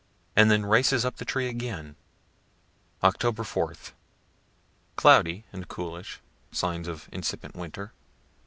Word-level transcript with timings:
and 0.35 0.49
then 0.49 0.65
races 0.65 1.05
up 1.05 1.17
the 1.17 1.25
tree 1.25 1.47
again. 1.47 1.95
Oct. 3.03 3.45
4. 3.45 3.73
Cloudy 4.95 5.45
and 5.53 5.67
coolish; 5.67 6.19
signs 6.51 6.87
of 6.87 7.07
incipient 7.11 7.55
winter. 7.55 7.93